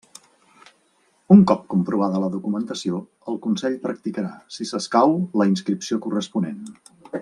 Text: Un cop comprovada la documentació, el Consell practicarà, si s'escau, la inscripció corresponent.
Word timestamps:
Un 1.35 1.43
cop 1.51 1.67
comprovada 1.73 2.23
la 2.25 2.31
documentació, 2.37 3.03
el 3.33 3.39
Consell 3.45 3.79
practicarà, 3.87 4.35
si 4.59 4.71
s'escau, 4.73 5.17
la 5.43 5.51
inscripció 5.55 6.05
corresponent. 6.09 6.63